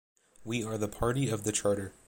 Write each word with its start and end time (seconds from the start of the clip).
We 0.43 0.63
are 0.63 0.79
the 0.79 0.87
party 0.87 1.29
of 1.29 1.43
the 1.43 1.51
Charter. 1.51 1.93